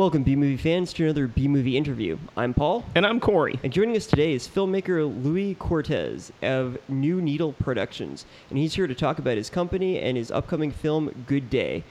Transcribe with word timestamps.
Welcome, 0.00 0.22
B 0.22 0.34
movie 0.34 0.56
fans, 0.56 0.94
to 0.94 1.04
another 1.04 1.26
B 1.26 1.46
movie 1.46 1.76
interview. 1.76 2.16
I'm 2.34 2.54
Paul, 2.54 2.86
And 2.94 3.04
I'm 3.04 3.20
Corey. 3.20 3.60
and 3.62 3.70
joining 3.70 3.94
us 3.98 4.06
today 4.06 4.32
is 4.32 4.48
filmmaker 4.48 5.04
Louis 5.22 5.54
Cortez 5.56 6.32
of 6.40 6.78
New 6.88 7.20
Needle 7.20 7.52
Productions, 7.52 8.24
and 8.48 8.58
he's 8.58 8.72
here 8.72 8.86
to 8.86 8.94
talk 8.94 9.18
about 9.18 9.36
his 9.36 9.50
company 9.50 9.98
and 9.98 10.16
his 10.16 10.30
upcoming 10.30 10.70
film 10.70 11.10
Good 11.26 11.50
Day. 11.50 11.84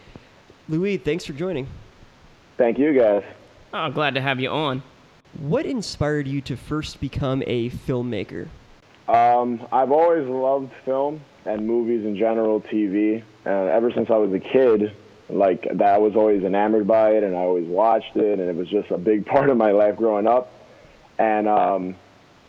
Louis, 0.68 0.98
thanks 0.98 1.24
for 1.24 1.34
joining. 1.34 1.68
Thank 2.58 2.80
you, 2.80 3.00
guys. 3.00 3.24
Oh, 3.76 3.92
glad 3.92 4.16
to 4.16 4.22
have 4.22 4.40
you 4.40 4.50
on. 4.50 4.82
What 5.38 5.68
inspired 5.68 6.28
you 6.28 6.42
to 6.42 6.58
first 6.58 7.00
become 7.00 7.44
a 7.46 7.70
filmmaker? 7.70 8.48
Um, 9.08 9.68
I've 9.72 9.92
always 9.92 10.28
loved 10.28 10.72
film 10.84 11.22
and 11.46 11.68
movies 11.68 12.04
in 12.04 12.18
general, 12.18 12.60
TV, 12.60 13.22
and 13.46 13.70
ever 13.70 13.92
since 13.92 14.10
I 14.10 14.18
was 14.18 14.34
a 14.34 14.40
kid, 14.40 14.96
like 15.30 15.68
that, 15.72 15.96
I 15.96 15.98
was 15.98 16.16
always 16.16 16.44
enamored 16.44 16.88
by 16.88 17.12
it, 17.12 17.24
and 17.24 17.36
I 17.36 17.40
always 17.40 17.68
watched 17.68 18.16
it, 18.16 18.40
and 18.40 18.50
it 18.50 18.56
was 18.56 18.68
just 18.68 18.92
a 18.92 18.98
big 18.98 19.26
part 19.34 19.50
of 19.50 19.58
my 19.58 19.72
life 19.72 19.96
growing 19.96 20.28
up. 20.28 20.52
And 21.18 21.48
um, 21.48 21.96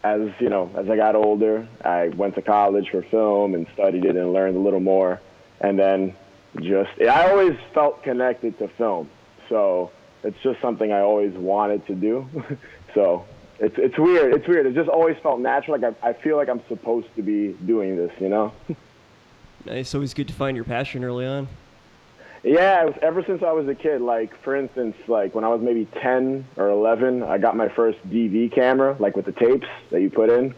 as 0.03 0.31
you 0.39 0.49
know, 0.49 0.71
as 0.77 0.89
I 0.89 0.97
got 0.97 1.15
older, 1.15 1.67
I 1.85 2.09
went 2.09 2.35
to 2.37 2.43
college 2.43 2.91
for 2.91 3.03
film 3.03 3.55
and 3.55 3.67
studied 3.75 4.05
it 4.05 4.17
and 4.17 4.33
learned 4.33 4.57
a 4.57 4.61
little 4.61 4.81
more, 4.81 5.21
and 5.61 5.79
then 5.79 6.15
just 6.61 6.91
I 7.01 7.31
always 7.31 7.57
felt 7.75 8.03
connected 8.03 8.59
to 8.59 8.69
film, 8.69 9.11
so 9.49 9.91
it's 10.23 10.39
just 10.43 10.61
something 10.61 10.93
I 10.93 11.01
always 11.01 11.33
wanted 11.35 11.87
to 11.87 11.95
do. 11.95 12.29
so 12.95 13.25
it's 13.59 13.77
it's 13.79 13.99
weird. 13.99 14.35
It's 14.35 14.49
weird. 14.49 14.67
It 14.67 14.75
just 14.75 14.89
always 14.89 15.17
felt 15.23 15.41
natural. 15.41 15.79
Like 15.79 15.97
I, 16.03 16.11
I 16.11 16.13
feel 16.15 16.37
like 16.37 16.49
I'm 16.49 16.63
supposed 16.69 17.09
to 17.17 17.23
be 17.23 17.53
doing 17.67 17.97
this. 17.97 18.13
You 18.21 18.29
know? 18.29 18.53
It's 19.67 19.95
always 19.95 20.15
good 20.15 20.27
to 20.29 20.33
find 20.33 20.57
your 20.57 20.65
passion 20.65 21.05
early 21.05 21.27
on. 21.27 21.47
Yeah. 22.43 22.83
It 22.83 22.87
was, 22.87 22.99
ever 23.03 23.25
since 23.25 23.43
I 23.43 23.53
was 23.53 23.69
a 23.69 23.75
kid. 23.75 24.01
Like 24.01 24.37
for 24.43 24.57
instance, 24.57 24.97
like 25.09 25.35
when 25.35 25.45
I 25.45 25.49
was 25.49 25.61
maybe 25.61 25.87
10 25.87 26.47
or 26.57 26.69
11, 26.69 27.23
I 27.23 27.39
got 27.39 27.57
my 27.57 27.69
first 27.69 27.99
DV 28.09 28.53
camera, 28.53 28.97
like 28.99 29.17
with 29.17 29.27
the 29.27 29.33
tapes 29.33 29.69
that 29.91 30.01
you 30.01 30.11
put 30.11 30.31
in, 30.31 30.55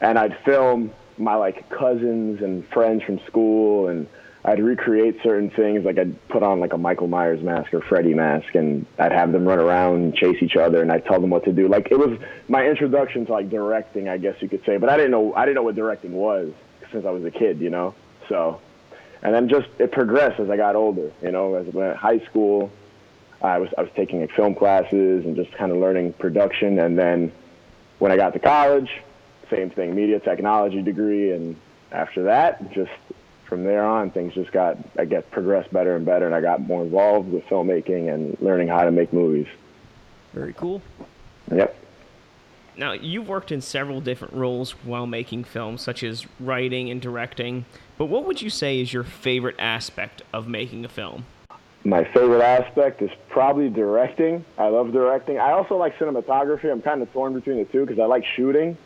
and 0.00 0.18
I'd 0.18 0.38
film 0.44 0.92
my 1.18 1.34
like 1.34 1.68
cousins 1.68 2.42
and 2.42 2.66
friends 2.68 3.02
from 3.02 3.20
school 3.26 3.88
and. 3.88 4.06
I'd 4.42 4.58
recreate 4.58 5.18
certain 5.22 5.50
things, 5.50 5.84
like 5.84 5.98
I'd 5.98 6.28
put 6.28 6.42
on 6.42 6.60
like 6.60 6.72
a 6.72 6.78
Michael 6.78 7.08
Myers 7.08 7.42
mask 7.42 7.74
or 7.74 7.82
Freddy 7.82 8.14
mask, 8.14 8.54
and 8.54 8.86
I'd 8.98 9.12
have 9.12 9.32
them 9.32 9.46
run 9.46 9.58
around 9.58 9.96
and 9.96 10.14
chase 10.14 10.42
each 10.42 10.56
other, 10.56 10.80
and 10.80 10.90
I'd 10.90 11.04
tell 11.04 11.20
them 11.20 11.28
what 11.28 11.44
to 11.44 11.52
do. 11.52 11.68
Like 11.68 11.88
it 11.90 11.98
was 11.98 12.18
my 12.48 12.66
introduction 12.66 13.26
to 13.26 13.32
like 13.32 13.50
directing, 13.50 14.08
I 14.08 14.16
guess 14.16 14.40
you 14.40 14.48
could 14.48 14.64
say. 14.64 14.78
But 14.78 14.88
I 14.88 14.96
didn't 14.96 15.10
know 15.10 15.34
I 15.34 15.44
didn't 15.44 15.56
know 15.56 15.62
what 15.62 15.74
directing 15.74 16.12
was 16.12 16.54
since 16.90 17.04
I 17.04 17.10
was 17.10 17.22
a 17.24 17.30
kid, 17.30 17.60
you 17.60 17.68
know. 17.68 17.94
So, 18.30 18.60
and 19.22 19.34
then 19.34 19.48
just 19.48 19.68
it 19.78 19.92
progressed 19.92 20.40
as 20.40 20.50
I 20.50 20.56
got 20.56 20.76
older. 20.76 21.12
You 21.22 21.32
know, 21.32 21.54
as 21.54 21.66
I 21.66 21.70
went 21.70 21.94
to 21.94 21.98
high 21.98 22.20
school, 22.20 22.70
I 23.42 23.58
was 23.58 23.70
I 23.76 23.82
was 23.82 23.90
taking 23.94 24.20
like 24.20 24.32
film 24.32 24.54
classes 24.54 25.24
and 25.24 25.36
just 25.36 25.52
kind 25.52 25.72
of 25.72 25.78
learning 25.78 26.14
production, 26.14 26.78
and 26.78 26.98
then 26.98 27.32
when 27.98 28.12
I 28.12 28.16
got 28.16 28.32
to 28.32 28.38
college, 28.38 28.90
same 29.50 29.70
thing, 29.70 29.94
media 29.94 30.20
technology 30.20 30.82
degree, 30.82 31.32
and 31.32 31.56
after 31.92 32.24
that, 32.24 32.72
just 32.72 32.92
from 33.44 33.64
there 33.64 33.84
on, 33.84 34.10
things 34.10 34.34
just 34.34 34.52
got 34.52 34.78
I 34.98 35.04
guess 35.04 35.24
progressed 35.30 35.72
better 35.72 35.96
and 35.96 36.06
better, 36.06 36.26
and 36.26 36.34
I 36.34 36.40
got 36.40 36.60
more 36.60 36.82
involved 36.82 37.30
with 37.30 37.44
filmmaking 37.44 38.12
and 38.12 38.36
learning 38.40 38.68
how 38.68 38.84
to 38.84 38.90
make 38.90 39.12
movies. 39.12 39.48
Very 40.32 40.52
cool. 40.52 40.80
Yep. 41.52 41.76
Now, 42.80 42.92
you've 42.92 43.28
worked 43.28 43.52
in 43.52 43.60
several 43.60 44.00
different 44.00 44.32
roles 44.32 44.70
while 44.70 45.06
making 45.06 45.44
films, 45.44 45.82
such 45.82 46.02
as 46.02 46.26
writing 46.40 46.90
and 46.90 46.98
directing. 46.98 47.66
But 47.98 48.06
what 48.06 48.24
would 48.24 48.40
you 48.40 48.48
say 48.48 48.80
is 48.80 48.90
your 48.90 49.04
favorite 49.04 49.56
aspect 49.58 50.22
of 50.32 50.48
making 50.48 50.86
a 50.86 50.88
film? 50.88 51.26
My 51.84 52.04
favorite 52.04 52.40
aspect 52.40 53.02
is 53.02 53.10
probably 53.28 53.68
directing. 53.68 54.46
I 54.56 54.68
love 54.68 54.92
directing. 54.92 55.38
I 55.38 55.52
also 55.52 55.76
like 55.76 55.98
cinematography. 55.98 56.72
I'm 56.72 56.80
kind 56.80 57.02
of 57.02 57.12
torn 57.12 57.34
between 57.34 57.58
the 57.58 57.66
two 57.66 57.84
because 57.84 58.00
I 58.00 58.06
like 58.06 58.24
shooting 58.24 58.78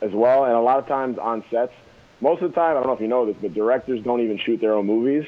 as 0.00 0.12
well, 0.12 0.44
and 0.44 0.52
a 0.52 0.60
lot 0.60 0.78
of 0.78 0.86
times 0.86 1.18
on 1.18 1.42
sets. 1.50 1.72
Most 2.20 2.40
of 2.40 2.52
the 2.52 2.54
time, 2.54 2.70
I 2.70 2.74
don't 2.74 2.86
know 2.86 2.92
if 2.92 3.00
you 3.00 3.08
know 3.08 3.26
this, 3.26 3.36
but 3.42 3.52
directors 3.52 4.00
don't 4.04 4.20
even 4.20 4.38
shoot 4.38 4.60
their 4.60 4.74
own 4.74 4.86
movies. 4.86 5.26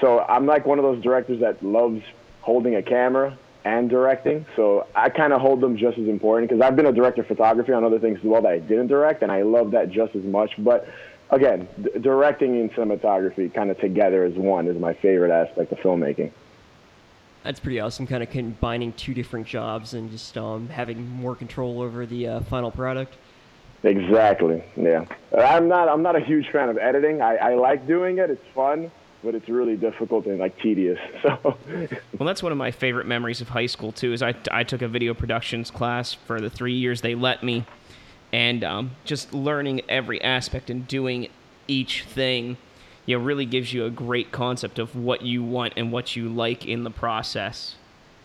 So 0.00 0.20
I'm 0.20 0.46
like 0.46 0.64
one 0.64 0.78
of 0.78 0.82
those 0.82 1.02
directors 1.02 1.40
that 1.40 1.62
loves 1.62 2.02
holding 2.40 2.74
a 2.74 2.82
camera 2.82 3.36
and 3.64 3.88
directing. 3.88 4.46
So 4.56 4.86
I 4.94 5.08
kind 5.08 5.32
of 5.32 5.40
hold 5.40 5.60
them 5.60 5.76
just 5.76 5.98
as 5.98 6.08
important 6.08 6.50
because 6.50 6.62
I've 6.62 6.76
been 6.76 6.86
a 6.86 6.92
director 6.92 7.22
of 7.22 7.28
photography 7.28 7.72
on 7.72 7.84
other 7.84 7.98
things 7.98 8.18
as 8.18 8.24
well 8.24 8.42
that 8.42 8.52
I 8.52 8.58
didn't 8.58 8.88
direct, 8.88 9.22
and 9.22 9.30
I 9.30 9.42
love 9.42 9.70
that 9.72 9.90
just 9.90 10.14
as 10.16 10.24
much. 10.24 10.52
But 10.58 10.88
again, 11.30 11.68
d- 11.80 11.90
directing 12.00 12.60
and 12.60 12.72
cinematography 12.72 13.52
kind 13.52 13.70
of 13.70 13.78
together 13.78 14.24
as 14.24 14.34
one 14.34 14.66
is 14.66 14.78
my 14.78 14.94
favorite 14.94 15.30
aspect 15.30 15.72
of 15.72 15.78
filmmaking. 15.78 16.32
That's 17.42 17.58
pretty 17.58 17.80
awesome, 17.80 18.06
kind 18.06 18.22
of 18.22 18.30
combining 18.30 18.92
two 18.92 19.14
different 19.14 19.46
jobs 19.46 19.94
and 19.94 20.10
just 20.10 20.38
um, 20.38 20.68
having 20.68 21.08
more 21.08 21.34
control 21.34 21.80
over 21.82 22.06
the 22.06 22.28
uh, 22.28 22.40
final 22.42 22.70
product. 22.70 23.16
Exactly. 23.82 24.62
Yeah. 24.76 25.06
I'm 25.36 25.66
not. 25.66 25.88
I'm 25.88 26.02
not 26.02 26.14
a 26.14 26.20
huge 26.20 26.48
fan 26.50 26.68
of 26.68 26.78
editing. 26.78 27.20
I, 27.20 27.36
I 27.36 27.54
like 27.54 27.84
doing 27.86 28.18
it. 28.18 28.30
It's 28.30 28.44
fun, 28.54 28.92
but 29.22 29.34
it's 29.34 29.48
really 29.48 29.76
difficult 29.76 30.26
and 30.26 30.38
like 30.38 30.58
tedious. 30.60 30.98
So. 31.22 31.56
Well, 32.18 32.26
that's 32.26 32.42
one 32.42 32.50
of 32.50 32.58
my 32.58 32.72
favorite 32.72 33.06
memories 33.06 33.40
of 33.40 33.48
high 33.48 33.66
school 33.66 33.92
too. 33.92 34.12
Is 34.12 34.22
I, 34.22 34.34
I 34.50 34.64
took 34.64 34.82
a 34.82 34.88
video 34.88 35.14
productions 35.14 35.70
class 35.70 36.12
for 36.12 36.40
the 36.40 36.50
three 36.50 36.74
years 36.74 37.00
they 37.00 37.14
let 37.14 37.44
me, 37.44 37.64
and 38.32 38.64
um, 38.64 38.90
just 39.04 39.32
learning 39.32 39.82
every 39.88 40.20
aspect 40.22 40.68
and 40.68 40.88
doing 40.88 41.28
each 41.68 42.02
thing, 42.04 42.56
you 43.06 43.16
know, 43.16 43.24
really 43.24 43.46
gives 43.46 43.72
you 43.72 43.84
a 43.84 43.90
great 43.90 44.32
concept 44.32 44.80
of 44.80 44.96
what 44.96 45.22
you 45.22 45.44
want 45.44 45.74
and 45.76 45.92
what 45.92 46.16
you 46.16 46.28
like 46.28 46.66
in 46.66 46.82
the 46.82 46.90
process. 46.90 47.76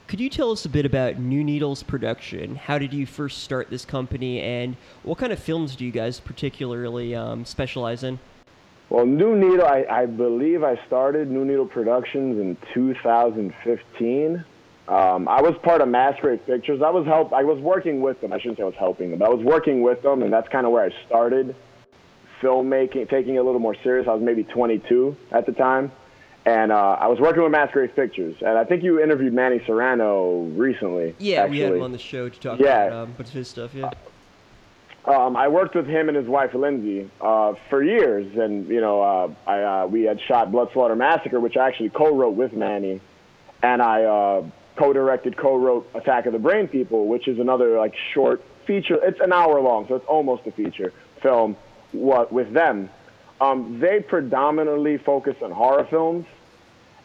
Could 0.08 0.20
you 0.20 0.30
tell 0.30 0.52
us 0.52 0.66
a 0.66 0.70
bit 0.70 0.86
about 0.86 1.20
New 1.20 1.44
Needles 1.44 1.84
production? 1.84 2.56
How 2.56 2.80
did 2.80 2.94
you 2.94 3.06
first 3.06 3.44
start 3.44 3.70
this 3.70 3.86
company, 3.86 4.42
and 4.42 4.76
what 5.04 5.20
kind 5.20 5.32
of 5.32 5.38
films 5.38 5.76
do 5.76 5.86
you 5.86 5.92
guys 5.92 6.20
particularly 6.20 7.14
um, 7.14 7.46
specialize 7.46 8.04
in? 8.04 8.18
Well, 8.90 9.06
New 9.06 9.36
Needle. 9.36 9.66
I, 9.66 9.86
I 9.90 10.06
believe 10.06 10.64
I 10.64 10.80
started 10.88 11.30
New 11.30 11.44
Needle 11.44 11.66
Productions 11.66 12.40
in 12.40 12.58
2015. 12.74 14.46
Um, 14.88 15.28
I 15.28 15.42
was 15.42 15.56
part 15.62 15.82
of 15.82 15.90
Masquerade 15.90 16.46
Pictures. 16.46 16.82
I 16.82 16.90
was 16.90 17.06
help. 17.06 17.34
I 17.34 17.44
was 17.44 17.60
working 17.60 18.00
with 18.02 18.22
them. 18.22 18.32
I 18.32 18.40
shouldn't 18.40 18.58
say 18.58 18.64
I 18.64 18.68
was 18.68 18.76
helping 18.76 19.10
them, 19.10 19.20
but 19.20 19.26
I 19.26 19.34
was 19.34 19.44
working 19.44 19.82
with 19.82 20.02
them, 20.02 20.24
and 20.24 20.32
that's 20.32 20.48
kind 20.48 20.66
of 20.66 20.72
where 20.72 20.84
I 20.86 20.92
started 21.06 21.54
filmmaking, 22.42 23.10
taking 23.10 23.36
it 23.36 23.40
a 23.40 23.44
little 23.44 23.60
more 23.60 23.76
serious. 23.84 24.08
I 24.08 24.14
was 24.14 24.22
maybe 24.24 24.44
22 24.46 25.18
at 25.34 25.46
the 25.46 25.52
time, 25.52 25.92
and 26.46 26.72
uh, 26.72 26.96
I 27.02 27.08
was 27.08 27.20
working 27.20 27.44
with 27.44 27.52
Masquerade 27.52 27.94
Pictures. 27.94 28.36
And 28.40 28.58
I 28.58 28.64
think 28.64 28.84
you 28.84 29.02
interviewed 29.02 29.34
Manny 29.34 29.62
Serrano 29.66 30.44
recently. 30.56 31.14
Yeah, 31.20 31.42
actually. 31.42 31.58
we 31.58 31.64
had 31.64 31.74
him 31.74 31.82
on 31.82 31.92
the 31.92 31.98
show 31.98 32.30
to 32.30 32.40
talk 32.40 32.60
Yeah. 32.60 32.84
about 32.86 33.04
um, 33.10 33.14
but 33.18 33.28
his 33.28 33.50
stuff. 33.50 33.74
Yeah. 33.76 33.90
Um, 35.08 35.38
I 35.38 35.48
worked 35.48 35.74
with 35.74 35.88
him 35.88 36.10
and 36.10 36.18
his 36.18 36.28
wife 36.28 36.54
Lindsay 36.54 37.10
uh, 37.22 37.54
for 37.70 37.82
years, 37.82 38.36
and 38.38 38.68
you 38.68 38.82
know, 38.82 39.02
uh, 39.02 39.34
I 39.50 39.64
uh, 39.64 39.88
we 39.88 40.04
had 40.04 40.20
shot 40.20 40.52
Blood 40.52 40.70
Slaughter 40.74 40.98
Massacre, 40.98 41.40
which 41.40 41.56
I 41.56 41.70
actually 41.70 41.90
co-wrote 41.90 42.36
with 42.36 42.52
Manny, 42.52 43.00
and 43.64 43.82
I 43.82 44.04
uh, 44.04 44.44
co-directed, 44.76 45.38
co-wrote 45.38 45.90
Attack 45.94 46.26
of 46.26 46.34
the 46.34 46.40
Brain 46.40 46.68
People, 46.68 47.08
which 47.08 47.30
is 47.30 47.40
another 47.40 47.78
like 47.78 47.96
short 48.14 48.44
feature. 48.66 49.00
It's 49.02 49.22
an 49.22 49.32
hour 49.32 49.62
long, 49.62 49.88
so 49.88 49.96
it's 49.96 50.06
almost 50.08 50.46
a 50.46 50.52
feature 50.52 50.92
film. 51.22 51.56
What 51.94 52.34
with 52.34 52.52
them, 52.52 52.90
um, 53.40 53.80
they 53.80 54.02
predominantly 54.02 54.98
focus 54.98 55.38
on 55.42 55.52
horror 55.52 55.86
films, 55.90 56.26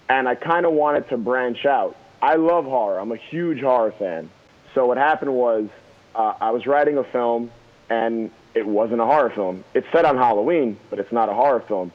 and 0.08 0.28
I 0.28 0.34
kind 0.34 0.66
of 0.66 0.72
wanted 0.72 1.08
to 1.10 1.16
branch 1.16 1.64
out. 1.64 1.96
I 2.20 2.34
love 2.34 2.64
horror. 2.64 2.98
I'm 2.98 3.12
a 3.12 3.16
huge 3.16 3.60
horror 3.60 3.92
fan. 3.92 4.28
So 4.74 4.86
what 4.86 4.96
happened 4.96 5.32
was 5.32 5.68
uh, 6.16 6.34
I 6.40 6.50
was 6.50 6.66
writing 6.66 6.98
a 6.98 7.04
film, 7.04 7.52
and 7.90 8.30
it 8.54 8.66
wasn't 8.66 9.00
a 9.00 9.04
horror 9.04 9.30
film. 9.30 9.64
It's 9.74 9.86
set 9.92 10.04
on 10.04 10.16
Halloween, 10.16 10.78
but 10.90 10.98
it's 10.98 11.12
not 11.12 11.28
a 11.28 11.34
horror 11.34 11.60
film. 11.66 11.92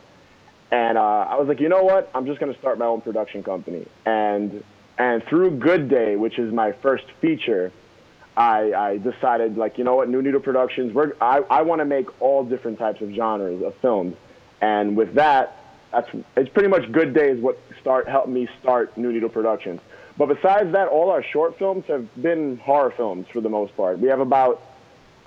And 0.71 0.97
uh, 0.97 1.01
I 1.01 1.35
was 1.35 1.47
like, 1.47 1.59
you 1.59 1.69
know 1.69 1.83
what? 1.83 2.09
I'm 2.13 2.25
just 2.25 2.39
going 2.39 2.53
to 2.53 2.59
start 2.59 2.77
my 2.77 2.85
own 2.85 3.01
production 3.01 3.43
company. 3.43 3.87
And 4.05 4.63
and 4.97 5.23
through 5.25 5.51
Good 5.51 5.89
Day, 5.89 6.15
which 6.15 6.39
is 6.39 6.51
my 6.51 6.71
first 6.71 7.05
feature, 7.21 7.71
I, 8.35 8.73
I 8.73 8.97
decided 8.97 9.55
like, 9.55 9.77
you 9.77 9.83
know 9.83 9.95
what? 9.95 10.09
New 10.09 10.21
Needle 10.21 10.39
Productions. 10.41 10.93
We're, 10.93 11.13
I 11.21 11.39
I 11.49 11.61
want 11.61 11.79
to 11.79 11.85
make 11.85 12.21
all 12.21 12.43
different 12.43 12.79
types 12.79 13.01
of 13.01 13.11
genres 13.11 13.61
of 13.63 13.75
films. 13.75 14.15
And 14.59 14.97
with 14.97 15.13
that, 15.13 15.55
that's 15.91 16.09
it's 16.35 16.49
pretty 16.49 16.69
much 16.69 16.91
Good 16.91 17.13
Day 17.13 17.29
is 17.29 17.39
what 17.39 17.57
start 17.79 18.07
helped 18.07 18.29
me 18.29 18.49
start 18.59 18.97
New 18.97 19.13
Needle 19.13 19.29
Productions. 19.29 19.79
But 20.17 20.27
besides 20.27 20.71
that, 20.73 20.87
all 20.87 21.11
our 21.11 21.23
short 21.23 21.57
films 21.59 21.85
have 21.87 22.07
been 22.21 22.57
horror 22.57 22.91
films 22.91 23.27
for 23.31 23.39
the 23.39 23.49
most 23.49 23.77
part. 23.77 23.99
We 23.99 24.09
have 24.09 24.19
about 24.19 24.61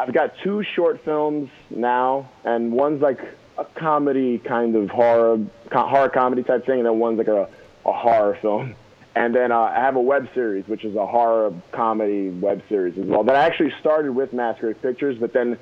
I've 0.01 0.15
got 0.15 0.33
two 0.43 0.63
short 0.63 1.05
films 1.05 1.51
now, 1.69 2.31
and 2.43 2.73
one's 2.73 3.03
like 3.03 3.21
a 3.59 3.67
comedy 3.67 4.39
kind 4.39 4.75
of 4.75 4.89
horror, 4.89 5.39
co- 5.71 5.87
horror 5.87 6.09
comedy 6.09 6.43
type 6.43 6.65
thing, 6.65 6.79
and 6.79 6.87
then 6.87 6.99
one's 6.99 7.19
like 7.19 7.29
a, 7.29 7.51
a 7.85 7.93
horror 7.93 8.39
film. 8.41 8.75
And 9.15 9.35
then 9.35 9.53
uh, 9.53 9.59
I 9.59 9.75
have 9.75 9.97
a 9.97 10.01
web 10.01 10.31
series, 10.33 10.67
which 10.67 10.87
is 10.87 10.97
a 10.97 11.07
horror 11.07 11.53
comedy 11.73 12.31
web 12.31 12.63
series 12.67 12.97
as 12.97 13.05
well. 13.05 13.25
That 13.25 13.37
I 13.37 13.45
actually 13.45 13.75
started 13.79 14.13
with 14.13 14.33
Masquerade 14.33 14.81
Pictures, 14.81 15.19
but 15.19 15.35
then 15.35 15.59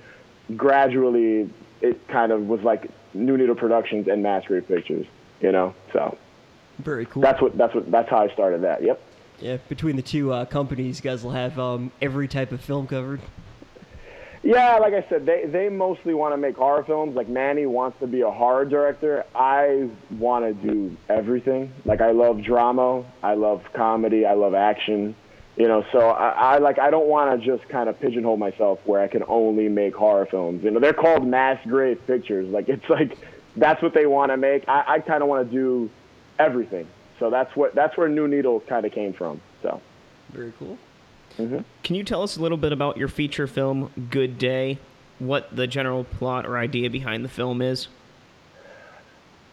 gradually 0.56 1.50
it 1.80 2.06
kind 2.06 2.30
of 2.30 2.46
was 2.46 2.60
like 2.60 2.88
New 3.14 3.36
Needle 3.36 3.56
Productions 3.56 4.06
and 4.06 4.22
Masquerade 4.22 4.68
Pictures, 4.68 5.06
you 5.40 5.50
know. 5.50 5.74
So 5.92 6.16
Very 6.78 7.06
cool. 7.06 7.22
that's 7.22 7.42
what 7.42 7.58
that's 7.58 7.74
what 7.74 7.90
that's 7.90 8.08
how 8.08 8.18
I 8.18 8.32
started 8.32 8.62
that. 8.62 8.84
Yep. 8.84 9.02
Yeah, 9.40 9.56
between 9.68 9.96
the 9.96 10.02
two 10.02 10.32
uh, 10.32 10.44
companies, 10.44 10.98
you 10.98 11.10
guys 11.10 11.24
will 11.24 11.32
have 11.32 11.58
um, 11.58 11.90
every 12.00 12.28
type 12.28 12.52
of 12.52 12.60
film 12.60 12.86
covered. 12.86 13.20
Yeah, 14.42 14.78
like 14.78 14.94
I 14.94 15.04
said, 15.08 15.26
they 15.26 15.46
they 15.46 15.68
mostly 15.68 16.14
want 16.14 16.32
to 16.32 16.36
make 16.36 16.56
horror 16.56 16.84
films. 16.84 17.16
Like 17.16 17.28
Manny 17.28 17.66
wants 17.66 17.98
to 18.00 18.06
be 18.06 18.20
a 18.20 18.30
horror 18.30 18.64
director. 18.64 19.24
I 19.34 19.90
want 20.18 20.44
to 20.44 20.54
do 20.54 20.96
everything. 21.08 21.72
Like 21.84 22.00
I 22.00 22.12
love 22.12 22.42
drama, 22.42 23.04
I 23.22 23.34
love 23.34 23.64
comedy, 23.72 24.24
I 24.24 24.34
love 24.34 24.54
action. 24.54 25.16
You 25.56 25.66
know, 25.66 25.84
so 25.90 26.10
I, 26.10 26.54
I 26.54 26.58
like 26.58 26.78
I 26.78 26.90
don't 26.90 27.08
want 27.08 27.40
to 27.40 27.44
just 27.44 27.68
kind 27.68 27.88
of 27.88 27.98
pigeonhole 27.98 28.36
myself 28.36 28.78
where 28.84 29.00
I 29.00 29.08
can 29.08 29.24
only 29.26 29.68
make 29.68 29.94
horror 29.96 30.26
films. 30.26 30.62
You 30.62 30.70
know, 30.70 30.78
they're 30.78 30.92
called 30.92 31.26
Masquerade 31.26 32.06
Pictures. 32.06 32.48
Like 32.48 32.68
it's 32.68 32.88
like 32.88 33.18
that's 33.56 33.82
what 33.82 33.92
they 33.92 34.06
want 34.06 34.30
to 34.30 34.36
make. 34.36 34.68
I, 34.68 34.84
I 34.86 34.98
kind 35.00 35.20
of 35.22 35.28
want 35.28 35.50
to 35.50 35.52
do 35.52 35.90
everything. 36.38 36.86
So 37.18 37.28
that's 37.30 37.54
what 37.56 37.74
that's 37.74 37.96
where 37.96 38.08
New 38.08 38.28
Needle 38.28 38.60
kind 38.60 38.86
of 38.86 38.92
came 38.92 39.12
from. 39.12 39.40
So 39.62 39.80
Very 40.30 40.52
cool. 40.60 40.78
Can 41.38 41.96
you 41.96 42.02
tell 42.02 42.22
us 42.22 42.36
a 42.36 42.42
little 42.42 42.58
bit 42.58 42.72
about 42.72 42.96
your 42.96 43.08
feature 43.08 43.46
film, 43.46 44.08
Good 44.10 44.38
Day? 44.38 44.78
What 45.20 45.54
the 45.54 45.66
general 45.66 46.04
plot 46.04 46.44
or 46.46 46.58
idea 46.58 46.90
behind 46.90 47.24
the 47.24 47.28
film 47.28 47.62
is? 47.62 47.88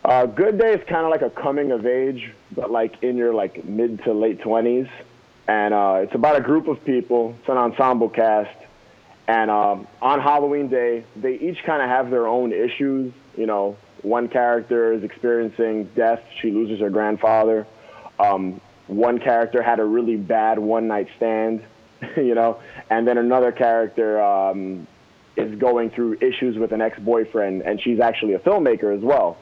Uh, 0.04 0.26
Good 0.26 0.58
Day 0.60 0.74
is 0.74 0.84
kind 0.88 1.06
of 1.06 1.12
like 1.12 1.22
a 1.22 1.30
coming 1.30 1.72
of 1.72 1.86
age, 1.86 2.34
but 2.52 2.72
like 2.72 3.02
in 3.04 3.18
your 3.18 3.34
like 3.34 3.66
mid 3.66 4.04
to 4.04 4.14
late 4.14 4.42
twenties, 4.42 4.88
and 5.48 5.74
uh, 5.74 6.00
it's 6.04 6.14
about 6.16 6.36
a 6.36 6.42
group 6.42 6.68
of 6.68 6.84
people. 6.86 7.36
It's 7.40 7.50
an 7.50 7.58
ensemble 7.58 8.10
cast, 8.10 8.56
and 9.28 9.50
um, 9.50 9.88
on 10.02 10.20
Halloween 10.22 10.68
Day, 10.68 11.06
they 11.16 11.36
each 11.36 11.64
kind 11.64 11.82
of 11.82 11.90
have 11.90 12.10
their 12.12 12.28
own 12.28 12.52
issues. 12.52 13.14
You 13.36 13.48
know, 13.48 13.78
one 14.02 14.28
character 14.28 14.94
is 14.94 15.04
experiencing 15.04 15.86
death; 15.96 16.24
she 16.40 16.52
loses 16.52 16.80
her 16.82 16.90
grandfather. 16.90 17.66
Um, 18.20 18.62
one 18.88 19.20
character 19.20 19.64
had 19.64 19.80
a 19.80 19.86
really 19.86 20.16
bad 20.16 20.60
one 20.60 20.88
night 20.88 21.08
stand, 21.18 21.64
you 22.18 22.36
know, 22.36 22.60
and 22.90 23.08
then 23.08 23.18
another 23.18 23.52
character 23.52 24.22
um, 24.22 24.88
is 25.36 25.58
going 25.58 25.90
through 25.90 26.18
issues 26.22 26.58
with 26.58 26.72
an 26.72 26.82
ex 26.82 26.98
boyfriend, 27.00 27.62
and 27.64 27.82
she's 27.82 28.00
actually 28.00 28.34
a 28.34 28.40
filmmaker 28.40 28.96
as 28.96 29.02
well. 29.02 29.38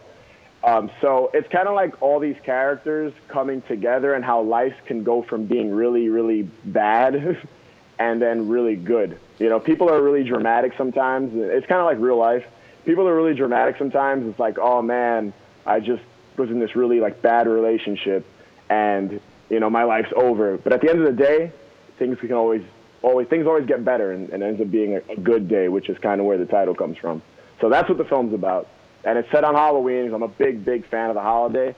Um, 0.63 0.89
so 1.01 1.29
it's 1.33 1.47
kind 1.49 1.67
of 1.67 1.75
like 1.75 2.01
all 2.01 2.19
these 2.19 2.37
characters 2.43 3.11
coming 3.27 3.61
together 3.63 4.13
and 4.13 4.23
how 4.23 4.41
life 4.41 4.75
can 4.85 5.03
go 5.03 5.21
from 5.21 5.45
being 5.45 5.71
really, 5.71 6.07
really 6.07 6.43
bad 6.63 7.37
and 7.99 8.21
then 8.21 8.47
really 8.47 8.77
good. 8.77 9.19
You 9.39 9.49
know, 9.49 9.59
people 9.59 9.89
are 9.89 10.01
really 10.01 10.23
dramatic 10.23 10.73
sometimes. 10.77 11.33
It's 11.35 11.67
kind 11.67 11.81
of 11.81 11.85
like 11.85 11.97
real 11.99 12.17
life. 12.17 12.45
People 12.85 13.07
are 13.09 13.15
really 13.15 13.33
dramatic 13.33 13.77
sometimes. 13.77 14.25
It's 14.27 14.39
like, 14.39 14.57
oh 14.57 14.81
man, 14.81 15.33
I 15.65 15.81
just 15.81 16.03
was 16.37 16.49
in 16.49 16.59
this 16.59 16.75
really 16.75 17.01
like 17.01 17.21
bad 17.21 17.47
relationship 17.47 18.25
and, 18.69 19.19
you 19.49 19.59
know, 19.59 19.69
my 19.69 19.83
life's 19.83 20.13
over. 20.15 20.57
But 20.57 20.71
at 20.71 20.81
the 20.81 20.89
end 20.89 20.99
of 20.99 21.05
the 21.05 21.23
day, 21.23 21.51
things 21.99 22.17
can 22.19 22.33
always, 22.33 22.63
always, 23.01 23.27
things 23.27 23.47
always 23.47 23.65
get 23.65 23.83
better 23.83 24.11
and, 24.11 24.29
and 24.29 24.43
ends 24.43 24.61
up 24.61 24.71
being 24.71 24.95
a, 24.95 25.13
a 25.13 25.15
good 25.17 25.47
day, 25.47 25.67
which 25.67 25.89
is 25.89 25.97
kind 25.99 26.19
of 26.19 26.27
where 26.27 26.37
the 26.37 26.45
title 26.45 26.75
comes 26.75 26.97
from. 26.97 27.21
So 27.61 27.69
that's 27.69 27.87
what 27.87 27.97
the 27.97 28.05
film's 28.05 28.33
about 28.33 28.67
and 29.03 29.17
it's 29.17 29.29
set 29.31 29.43
on 29.43 29.55
Halloween. 29.55 30.13
I'm 30.13 30.23
a 30.23 30.27
big, 30.27 30.63
big 30.63 30.87
fan 30.89 31.09
of 31.09 31.15
the 31.15 31.21
holiday. 31.21 31.75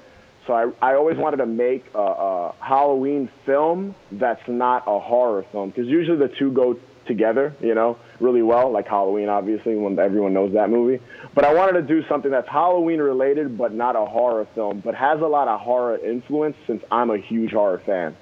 So 0.47 0.53
I, 0.53 0.91
I 0.91 0.95
always 0.95 1.17
wanted 1.17 1.37
to 1.37 1.47
make 1.47 1.85
a, 1.95 1.99
a 1.99 2.55
Halloween 2.59 3.29
film 3.45 3.95
that's 4.11 4.47
not 4.47 4.83
a 4.85 4.99
horror 4.99 5.43
film 5.51 5.69
because 5.69 5.87
usually 5.87 6.17
the 6.17 6.31
two 6.37 6.51
go 6.51 6.77
together, 7.07 7.55
you 7.59 7.73
know, 7.73 7.97
really 8.19 8.43
well. 8.43 8.71
Like 8.71 8.87
Halloween, 8.87 9.27
obviously, 9.27 9.75
when 9.75 9.97
everyone 9.97 10.33
knows 10.33 10.53
that 10.53 10.69
movie. 10.69 11.01
But 11.33 11.45
I 11.45 11.53
wanted 11.53 11.81
to 11.81 11.87
do 11.87 12.07
something 12.07 12.29
that's 12.29 12.47
Halloween 12.47 12.99
related, 12.99 13.57
but 13.57 13.73
not 13.73 13.95
a 13.95 14.05
horror 14.05 14.47
film, 14.53 14.81
but 14.85 14.93
has 14.93 15.19
a 15.21 15.27
lot 15.27 15.47
of 15.47 15.59
horror 15.59 15.97
influence 15.97 16.55
since 16.67 16.83
I'm 16.91 17.09
a 17.09 17.17
huge 17.17 17.51
horror 17.51 17.81
fan. 17.83 18.15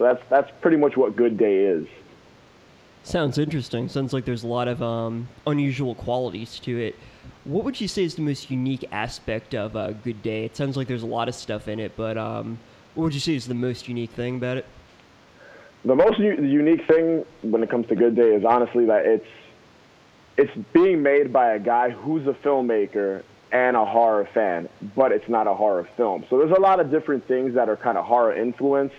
So 0.00 0.04
that's 0.04 0.22
that's 0.30 0.50
pretty 0.62 0.78
much 0.78 0.96
what 0.96 1.14
Good 1.14 1.36
Day 1.36 1.64
is. 1.64 1.86
Sounds 3.02 3.36
interesting. 3.36 3.86
Sounds 3.86 4.14
like 4.14 4.24
there's 4.24 4.44
a 4.44 4.46
lot 4.46 4.66
of 4.66 4.82
um, 4.82 5.28
unusual 5.46 5.94
qualities 5.94 6.58
to 6.60 6.80
it. 6.80 6.96
What 7.44 7.66
would 7.66 7.78
you 7.78 7.86
say 7.86 8.04
is 8.04 8.14
the 8.14 8.22
most 8.22 8.50
unique 8.50 8.88
aspect 8.92 9.54
of 9.54 9.76
uh, 9.76 9.92
Good 9.92 10.22
Day? 10.22 10.46
It 10.46 10.56
sounds 10.56 10.78
like 10.78 10.88
there's 10.88 11.02
a 11.02 11.06
lot 11.06 11.28
of 11.28 11.34
stuff 11.34 11.68
in 11.68 11.78
it, 11.78 11.92
but 11.98 12.16
um, 12.16 12.58
what 12.94 13.04
would 13.04 13.14
you 13.14 13.20
say 13.20 13.34
is 13.34 13.46
the 13.46 13.52
most 13.52 13.88
unique 13.88 14.10
thing 14.12 14.36
about 14.36 14.56
it? 14.56 14.66
the 15.84 15.94
most 15.94 16.18
u- 16.18 16.42
unique 16.42 16.86
thing 16.86 17.24
when 17.42 17.62
it 17.62 17.68
comes 17.68 17.86
to 17.88 17.94
Good 17.94 18.16
Day 18.16 18.34
is 18.34 18.44
honestly 18.44 18.86
that 18.86 19.04
it's 19.04 19.26
it's 20.38 20.52
being 20.72 21.02
made 21.02 21.30
by 21.30 21.52
a 21.52 21.58
guy 21.58 21.90
who's 21.90 22.26
a 22.26 22.32
filmmaker 22.32 23.22
and 23.52 23.76
a 23.76 23.84
horror 23.84 24.26
fan, 24.32 24.70
but 24.96 25.12
it's 25.12 25.28
not 25.28 25.46
a 25.46 25.52
horror 25.52 25.86
film. 25.98 26.24
So 26.30 26.38
there's 26.38 26.56
a 26.56 26.60
lot 26.60 26.80
of 26.80 26.90
different 26.90 27.28
things 27.28 27.54
that 27.54 27.68
are 27.68 27.76
kind 27.76 27.98
of 27.98 28.06
horror 28.06 28.34
influenced, 28.34 28.96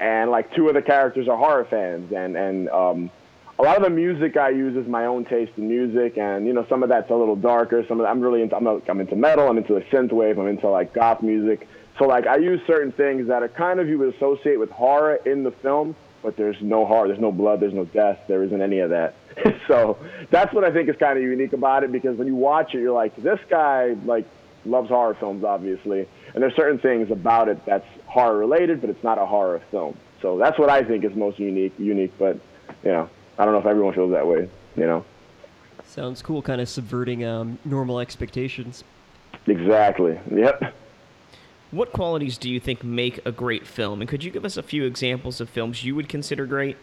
and 0.00 0.30
like 0.30 0.54
two 0.54 0.68
of 0.68 0.74
the 0.74 0.82
characters 0.82 1.28
are 1.28 1.36
horror 1.36 1.64
fans, 1.64 2.12
and 2.12 2.36
and 2.36 2.68
um, 2.70 3.10
a 3.58 3.62
lot 3.62 3.76
of 3.76 3.84
the 3.84 3.90
music 3.90 4.36
I 4.36 4.50
use 4.50 4.76
is 4.76 4.88
my 4.88 5.06
own 5.06 5.24
taste 5.24 5.52
in 5.56 5.68
music, 5.68 6.18
and 6.18 6.46
you 6.46 6.52
know 6.52 6.66
some 6.68 6.82
of 6.82 6.88
that's 6.88 7.10
a 7.10 7.14
little 7.14 7.36
darker. 7.36 7.84
Some 7.86 8.00
of 8.00 8.06
I'm 8.06 8.20
really 8.20 8.42
into 8.42 8.56
I'm, 8.56 8.66
a, 8.66 8.80
I'm 8.88 9.00
into 9.00 9.16
metal, 9.16 9.48
I'm 9.48 9.58
into 9.58 9.74
the 9.74 9.82
synth 9.82 10.12
wave, 10.12 10.38
I'm 10.38 10.48
into 10.48 10.68
like 10.68 10.92
goth 10.92 11.22
music. 11.22 11.68
So 11.98 12.06
like 12.06 12.26
I 12.26 12.36
use 12.36 12.60
certain 12.66 12.90
things 12.90 13.28
that 13.28 13.42
are 13.42 13.48
kind 13.48 13.78
of 13.78 13.88
you 13.88 13.98
would 13.98 14.14
associate 14.14 14.58
with 14.58 14.70
horror 14.70 15.16
in 15.24 15.44
the 15.44 15.52
film, 15.52 15.94
but 16.22 16.36
there's 16.36 16.60
no 16.60 16.84
horror, 16.84 17.06
there's 17.06 17.20
no 17.20 17.30
blood, 17.30 17.60
there's 17.60 17.74
no 17.74 17.84
death, 17.84 18.18
there 18.26 18.42
isn't 18.42 18.60
any 18.60 18.80
of 18.80 18.90
that. 18.90 19.14
so 19.68 19.98
that's 20.30 20.52
what 20.52 20.64
I 20.64 20.72
think 20.72 20.88
is 20.88 20.96
kind 20.96 21.16
of 21.16 21.22
unique 21.22 21.52
about 21.52 21.84
it 21.84 21.92
because 21.92 22.16
when 22.18 22.26
you 22.26 22.34
watch 22.34 22.74
it, 22.74 22.80
you're 22.80 22.92
like, 22.92 23.14
this 23.16 23.38
guy 23.48 23.94
like 24.04 24.26
loves 24.66 24.88
horror 24.88 25.14
films, 25.14 25.44
obviously, 25.44 26.06
and 26.34 26.42
there's 26.42 26.54
certain 26.56 26.78
things 26.78 27.10
about 27.10 27.48
it 27.48 27.64
that's 27.66 27.86
horror 28.06 28.38
related, 28.38 28.80
but 28.80 28.90
it's 28.90 29.02
not 29.04 29.18
a 29.18 29.26
horror 29.26 29.60
film. 29.70 29.96
So 30.22 30.38
that's 30.38 30.58
what 30.58 30.70
I 30.70 30.82
think 30.82 31.04
is 31.04 31.14
most 31.14 31.38
unique. 31.38 31.74
Unique, 31.78 32.12
but 32.18 32.38
you 32.82 32.90
know, 32.90 33.08
I 33.38 33.44
don't 33.44 33.52
know 33.54 33.60
if 33.60 33.66
everyone 33.66 33.94
feels 33.94 34.12
that 34.12 34.26
way. 34.26 34.48
You 34.76 34.86
know, 34.86 35.04
Sounds 35.86 36.22
cool, 36.22 36.42
kind 36.42 36.60
of 36.60 36.68
subverting 36.68 37.24
um, 37.24 37.58
normal 37.64 38.00
expectations. 38.00 38.82
exactly. 39.46 40.18
Yep. 40.34 40.74
What 41.70 41.92
qualities 41.92 42.38
do 42.38 42.48
you 42.50 42.60
think 42.60 42.82
make 42.84 43.24
a 43.26 43.32
great 43.32 43.66
film? 43.66 44.00
And 44.00 44.08
could 44.08 44.24
you 44.24 44.30
give 44.30 44.44
us 44.44 44.56
a 44.56 44.62
few 44.62 44.84
examples 44.84 45.40
of 45.40 45.48
films 45.50 45.84
you 45.84 45.94
would 45.94 46.08
consider 46.08 46.46
great? 46.46 46.76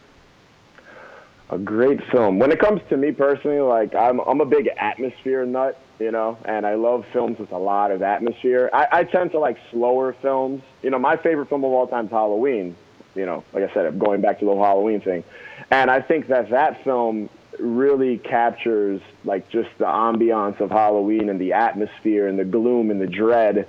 A 1.51 1.57
great 1.57 2.01
film. 2.11 2.39
When 2.39 2.49
it 2.49 2.59
comes 2.59 2.81
to 2.89 2.95
me 2.95 3.11
personally, 3.11 3.59
like 3.59 3.93
I'm, 3.93 4.19
I'm 4.19 4.39
a 4.39 4.45
big 4.45 4.69
atmosphere 4.77 5.45
nut, 5.45 5.77
you 5.99 6.09
know, 6.09 6.37
and 6.45 6.65
I 6.65 6.75
love 6.75 7.05
films 7.11 7.39
with 7.39 7.51
a 7.51 7.57
lot 7.57 7.91
of 7.91 8.01
atmosphere. 8.01 8.69
I, 8.71 8.87
I 8.91 9.03
tend 9.03 9.31
to 9.31 9.39
like 9.39 9.57
slower 9.69 10.13
films. 10.21 10.63
You 10.81 10.91
know, 10.91 10.97
my 10.97 11.17
favorite 11.17 11.49
film 11.49 11.65
of 11.65 11.71
all 11.71 11.87
time 11.87 12.05
is 12.05 12.11
Halloween. 12.11 12.77
You 13.15 13.25
know, 13.25 13.43
like 13.51 13.69
I 13.69 13.73
said, 13.73 13.99
going 13.99 14.21
back 14.21 14.39
to 14.39 14.45
the 14.45 14.55
Halloween 14.55 15.01
thing, 15.01 15.25
and 15.69 15.91
I 15.91 15.99
think 15.99 16.27
that 16.27 16.51
that 16.51 16.85
film 16.85 17.29
really 17.59 18.17
captures 18.17 19.01
like 19.25 19.49
just 19.49 19.69
the 19.77 19.83
ambiance 19.83 20.61
of 20.61 20.71
Halloween 20.71 21.27
and 21.27 21.39
the 21.39 21.51
atmosphere 21.51 22.29
and 22.29 22.39
the 22.39 22.45
gloom 22.45 22.91
and 22.91 23.01
the 23.01 23.07
dread, 23.07 23.67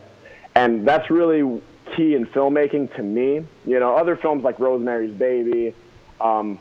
and 0.55 0.87
that's 0.87 1.11
really 1.11 1.61
key 1.97 2.15
in 2.15 2.27
filmmaking 2.27 2.95
to 2.95 3.03
me. 3.03 3.45
You 3.67 3.81
know, 3.81 3.97
other 3.97 4.15
films 4.15 4.45
like 4.45 4.61
Rosemary's 4.61 5.13
Baby. 5.13 5.75
Um, 6.21 6.61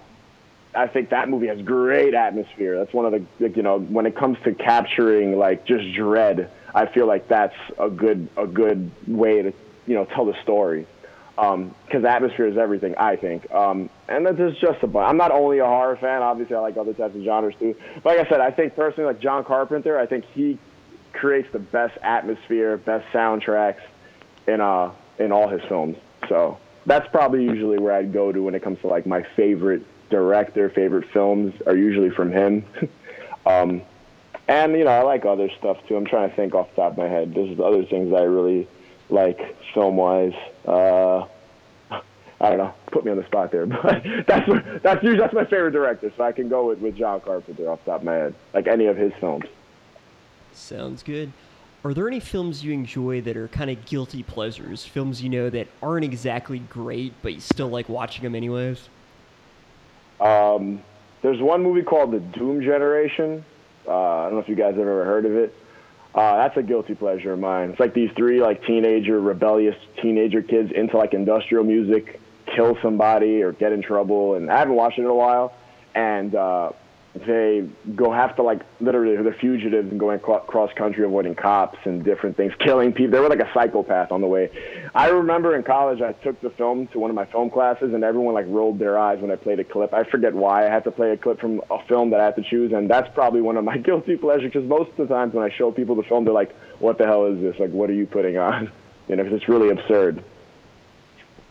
I 0.73 0.87
think 0.87 1.09
that 1.09 1.27
movie 1.29 1.47
has 1.47 1.61
great 1.61 2.13
atmosphere. 2.13 2.77
That's 2.77 2.93
one 2.93 3.05
of 3.05 3.11
the, 3.11 3.25
like, 3.39 3.57
you 3.57 3.63
know, 3.63 3.79
when 3.79 4.05
it 4.05 4.15
comes 4.15 4.37
to 4.45 4.53
capturing 4.53 5.37
like 5.37 5.65
just 5.65 5.93
dread, 5.93 6.49
I 6.73 6.85
feel 6.85 7.07
like 7.07 7.27
that's 7.27 7.55
a 7.77 7.89
good 7.89 8.29
a 8.37 8.47
good 8.47 8.89
way 9.07 9.41
to, 9.41 9.53
you 9.85 9.95
know, 9.95 10.05
tell 10.05 10.25
the 10.25 10.41
story. 10.43 10.87
Because 11.35 12.05
atmosphere 12.05 12.47
is 12.47 12.57
everything, 12.57 12.95
I 12.97 13.15
think. 13.15 13.51
Um, 13.51 13.89
and 14.07 14.25
that 14.27 14.39
is 14.39 14.55
just 14.59 14.83
a 14.83 14.87
bunch. 14.87 15.09
I'm 15.09 15.17
not 15.17 15.31
only 15.31 15.57
a 15.57 15.65
horror 15.65 15.97
fan. 15.97 16.21
Obviously, 16.21 16.55
I 16.55 16.59
like 16.59 16.77
other 16.77 16.93
types 16.93 17.15
of 17.15 17.23
genres 17.23 17.55
too. 17.57 17.75
But 18.03 18.17
like 18.17 18.27
I 18.27 18.29
said, 18.29 18.41
I 18.41 18.51
think 18.51 18.75
personally, 18.75 19.11
like 19.11 19.19
John 19.19 19.43
Carpenter, 19.43 19.97
I 19.97 20.05
think 20.05 20.25
he 20.33 20.59
creates 21.13 21.51
the 21.51 21.59
best 21.59 21.97
atmosphere, 22.03 22.77
best 22.77 23.07
soundtracks 23.11 23.81
in 24.47 24.61
uh 24.61 24.91
in 25.19 25.31
all 25.31 25.47
his 25.47 25.61
films. 25.67 25.97
So 26.29 26.59
that's 26.85 27.07
probably 27.09 27.43
usually 27.43 27.79
where 27.79 27.93
I'd 27.93 28.13
go 28.13 28.31
to 28.31 28.43
when 28.43 28.55
it 28.55 28.61
comes 28.61 28.79
to 28.81 28.87
like 28.87 29.05
my 29.05 29.23
favorite 29.35 29.85
director, 30.11 30.69
favorite 30.69 31.09
films 31.11 31.53
are 31.65 31.75
usually 31.75 32.11
from 32.11 32.31
him. 32.31 32.63
um, 33.45 33.81
and 34.47 34.73
you 34.73 34.83
know, 34.83 34.91
I 34.91 35.01
like 35.01 35.25
other 35.25 35.49
stuff 35.57 35.77
too. 35.87 35.95
I'm 35.95 36.05
trying 36.05 36.29
to 36.29 36.35
think 36.35 36.53
off 36.53 36.69
the 36.75 36.81
top 36.81 36.91
of 36.93 36.97
my 36.97 37.07
head. 37.07 37.33
There's 37.33 37.59
other 37.59 37.83
things 37.85 38.13
I 38.13 38.23
really 38.23 38.67
like 39.09 39.39
film 39.73 39.95
wise. 39.95 40.33
Uh, 40.67 41.25
I 42.41 42.49
don't 42.49 42.57
know. 42.57 42.73
Put 42.91 43.05
me 43.05 43.11
on 43.11 43.17
the 43.17 43.25
spot 43.25 43.51
there, 43.51 43.65
but 43.67 44.03
that's 44.27 44.49
that's 44.83 45.03
usually 45.03 45.19
that's 45.19 45.33
my 45.33 45.45
favorite 45.45 45.71
director. 45.71 46.11
So 46.15 46.23
I 46.23 46.31
can 46.31 46.49
go 46.49 46.67
with, 46.67 46.79
with 46.79 46.95
John 46.97 47.21
Carpenter 47.21 47.69
off 47.69 47.83
the 47.85 47.91
top 47.91 48.01
of 48.01 48.05
my 48.05 48.13
head, 48.13 48.35
like 48.53 48.67
any 48.67 48.87
of 48.87 48.97
his 48.97 49.13
films. 49.19 49.45
Sounds 50.53 51.01
good. 51.01 51.31
Are 51.83 51.95
there 51.95 52.07
any 52.07 52.19
films 52.19 52.63
you 52.63 52.73
enjoy 52.73 53.21
that 53.21 53.35
are 53.35 53.47
kind 53.47 53.71
of 53.71 53.85
guilty 53.85 54.21
pleasures? 54.21 54.85
Films 54.85 55.23
you 55.23 55.29
know 55.29 55.49
that 55.49 55.67
aren't 55.81 56.05
exactly 56.05 56.59
great, 56.59 57.13
but 57.23 57.33
you 57.33 57.39
still 57.39 57.69
like 57.69 57.89
watching 57.89 58.23
them 58.23 58.35
anyways? 58.35 58.87
Um, 60.21 60.81
there's 61.21 61.41
one 61.41 61.63
movie 61.63 61.81
called 61.81 62.11
The 62.11 62.19
Doom 62.19 62.61
Generation. 62.61 63.43
Uh, 63.87 63.91
I 63.91 64.23
don't 64.25 64.33
know 64.33 64.39
if 64.39 64.49
you 64.49 64.55
guys 64.55 64.75
have 64.75 64.79
ever 64.79 65.03
heard 65.03 65.25
of 65.25 65.35
it. 65.35 65.55
Uh, 66.13 66.37
that's 66.37 66.57
a 66.57 66.63
guilty 66.63 66.93
pleasure 66.93 67.33
of 67.33 67.39
mine. 67.39 67.71
It's 67.71 67.79
like 67.79 67.93
these 67.93 68.11
three 68.15 68.41
like 68.41 68.63
teenager, 68.65 69.19
rebellious 69.19 69.75
teenager 70.01 70.41
kids 70.41 70.71
into 70.71 70.97
like 70.97 71.13
industrial 71.13 71.63
music, 71.63 72.19
kill 72.53 72.77
somebody 72.81 73.41
or 73.41 73.53
get 73.53 73.71
in 73.71 73.81
trouble. 73.81 74.35
And 74.35 74.51
I 74.51 74.59
haven't 74.59 74.75
watched 74.75 74.99
it 74.99 75.03
in 75.03 75.07
a 75.07 75.15
while. 75.15 75.53
And 75.95 76.35
uh, 76.35 76.71
they 77.13 77.67
go 77.93 78.11
have 78.11 78.37
to 78.37 78.43
like 78.43 78.61
literally 78.79 79.21
they're 79.21 79.33
fugitives 79.33 79.91
and 79.91 79.99
going 79.99 80.19
cross 80.19 80.71
country 80.73 81.03
avoiding 81.03 81.35
cops 81.35 81.77
and 81.83 82.03
different 82.05 82.37
things, 82.37 82.53
killing 82.59 82.93
people. 82.93 83.11
They 83.11 83.19
were 83.19 83.27
like 83.27 83.41
a 83.41 83.51
psychopath 83.53 84.13
on 84.13 84.21
the 84.21 84.27
way. 84.27 84.49
I 84.95 85.09
remember 85.09 85.55
in 85.55 85.63
college 85.63 86.01
I 86.01 86.13
took 86.13 86.39
the 86.39 86.51
film 86.51 86.87
to 86.87 86.99
one 86.99 87.09
of 87.09 87.15
my 87.15 87.25
film 87.25 87.49
classes 87.49 87.93
and 87.93 88.03
everyone 88.05 88.33
like 88.33 88.45
rolled 88.47 88.79
their 88.79 88.97
eyes 88.97 89.19
when 89.19 89.29
I 89.29 89.35
played 89.35 89.59
a 89.59 89.65
clip. 89.65 89.93
I 89.93 90.05
forget 90.05 90.33
why 90.33 90.65
I 90.65 90.69
had 90.69 90.85
to 90.85 90.91
play 90.91 91.11
a 91.11 91.17
clip 91.17 91.41
from 91.41 91.61
a 91.69 91.83
film 91.85 92.11
that 92.11 92.21
I 92.21 92.25
had 92.25 92.37
to 92.37 92.43
choose, 92.43 92.71
and 92.71 92.89
that's 92.89 93.13
probably 93.13 93.41
one 93.41 93.57
of 93.57 93.65
my 93.65 93.77
guilty 93.89 94.15
pleasures 94.15 94.51
because 94.51 94.67
most 94.67 94.91
of 94.91 95.07
the 95.07 95.13
times 95.13 95.33
when 95.33 95.43
I 95.43 95.53
show 95.53 95.71
people 95.71 95.95
the 95.95 96.03
film, 96.03 96.23
they're 96.23 96.33
like, 96.33 96.55
"What 96.79 96.97
the 96.97 97.05
hell 97.05 97.25
is 97.25 97.41
this? 97.41 97.59
Like, 97.59 97.71
what 97.71 97.89
are 97.89 97.93
you 97.93 98.05
putting 98.05 98.37
on?" 98.37 98.71
You 99.07 99.17
know, 99.17 99.23
because 99.23 99.41
it's 99.41 99.49
really 99.49 99.69
absurd. 99.69 100.23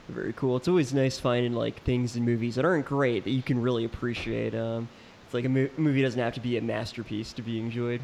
Very 0.09 0.33
cool. 0.33 0.57
It's 0.57 0.69
always 0.69 0.95
nice 0.95 1.19
finding 1.19 1.53
like 1.53 1.83
things 1.83 2.17
in 2.17 2.25
movies 2.25 2.55
that 2.55 2.65
aren't 2.65 2.87
great 2.87 3.25
that 3.25 3.31
you 3.31 3.43
can 3.43 3.61
really 3.61 3.85
appreciate. 3.85 4.55
Um, 4.55 4.89
it's 5.31 5.35
like 5.37 5.45
a 5.45 5.49
mo- 5.49 5.69
movie 5.77 6.03
doesn't 6.03 6.21
have 6.21 6.35
to 6.35 6.41
be 6.41 6.57
a 6.57 6.61
masterpiece 6.61 7.33
to 7.35 7.41
be 7.41 7.61
enjoyed. 7.61 8.01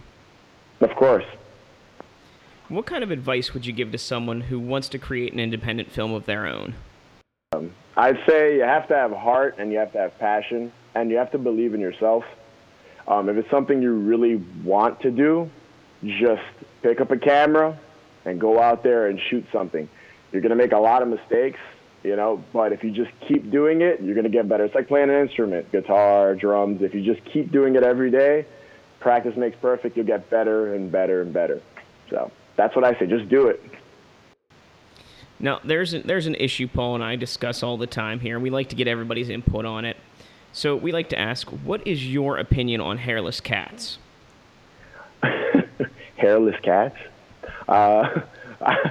Of 0.80 0.95
course. 0.95 1.25
What 2.68 2.87
kind 2.87 3.02
of 3.02 3.11
advice 3.11 3.52
would 3.52 3.66
you 3.66 3.73
give 3.73 3.90
to 3.90 3.99
someone 3.99 4.42
who 4.42 4.61
wants 4.61 4.88
to 4.90 4.99
create 5.00 5.33
an 5.33 5.40
independent 5.40 5.90
film 5.90 6.12
of 6.12 6.25
their 6.26 6.47
own? 6.47 6.76
Um, 7.52 7.73
I'd 7.97 8.23
say 8.28 8.54
you 8.54 8.62
have 8.62 8.87
to 8.88 8.95
have 8.95 9.11
heart 9.11 9.56
and 9.59 9.73
you 9.73 9.78
have 9.78 9.90
to 9.95 9.99
have 9.99 10.16
passion 10.21 10.71
and 10.95 11.11
you 11.11 11.16
have 11.16 11.33
to 11.33 11.38
believe 11.38 11.75
in 11.75 11.80
yourself. 11.80 12.23
Um, 13.09 13.28
if 13.28 13.37
it's 13.37 13.50
something 13.50 13.83
you 13.83 13.95
really 13.95 14.37
want 14.62 15.00
to 15.00 15.11
do, 15.11 15.50
just 16.04 16.42
pick 16.83 17.00
up 17.00 17.11
a 17.11 17.18
camera 17.18 17.76
and 18.25 18.40
go 18.40 18.62
out 18.62 18.85
there 18.85 19.09
and 19.09 19.21
shoot 19.21 19.45
something. 19.50 19.88
You're 20.30 20.42
going 20.42 20.50
to 20.50 20.56
make 20.56 20.71
a 20.71 20.78
lot 20.78 21.02
of 21.02 21.09
mistakes, 21.09 21.59
you 22.03 22.17
know, 22.17 22.43
but 22.53 22.73
if 22.73 22.85
you 22.85 22.91
just 22.91 23.11
keep 23.26 23.50
doing 23.50 23.81
it, 23.81 24.00
you're 24.00 24.15
going 24.15 24.25
to 24.25 24.31
get 24.31 24.49
better. 24.49 24.65
It's 24.65 24.75
like 24.75 24.88
playing 24.88 25.11
an 25.11 25.17
instrument, 25.17 25.71
guitar, 25.73 26.35
drums. 26.35 26.83
If 26.83 26.95
you 26.95 27.03
just 27.03 27.25
keep 27.26 27.50
doing 27.50 27.75
it 27.75 27.83
every 27.83 28.11
day, 28.11 28.47
practice 29.00 29.37
makes 29.37 29.57
perfect. 29.61 29.97
You'll 29.97 30.07
get 30.07 30.31
better 30.31 30.75
and 30.75 30.91
better 30.91 31.23
and 31.23 31.33
better. 31.33 31.61
So 32.11 32.31
that's 32.57 32.76
what 32.76 32.85
I 32.85 32.99
say. 32.99 33.07
Just 33.07 33.29
do 33.29 33.49
it. 33.49 33.62
Now, 35.38 35.61
there's 35.65 35.93
an, 35.93 36.03
there's 36.07 36.26
an 36.26 36.35
issue 36.37 36.67
Paul 36.67 36.95
and 36.95 37.05
I 37.05 37.17
discuss 37.17 37.62
all 37.62 37.76
the 37.76 37.87
time 37.87 38.21
here, 38.21 38.37
and 38.37 38.43
we 38.43 38.50
like 38.50 38.71
to 38.71 38.76
get 38.76 38.88
everybody's 38.88 39.29
input 39.29 39.65
on 39.65 39.85
it. 39.85 39.97
So 40.53 40.75
we 40.75 40.93
like 40.93 41.11
to 41.11 41.19
ask, 41.19 41.49
what 41.49 41.87
is 41.87 42.07
your 42.11 42.38
opinion 42.38 42.81
on 42.81 42.97
hairless 42.97 43.41
cats? 43.41 43.99
hairless 46.17 46.57
cats? 46.62 46.97
Uh, 47.69 48.21